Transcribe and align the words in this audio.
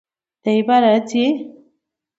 دی 0.43 0.55
باره 0.67 0.91
ځي! 1.09 1.25